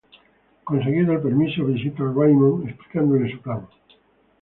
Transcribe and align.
Conseguido 0.65 1.13
el 1.13 1.21
permiso, 1.21 1.63
visita 1.63 2.01
a 2.01 2.11
Raymond 2.11 2.67
explicándole 2.67 3.31
su 3.31 3.39
plan. 3.39 3.67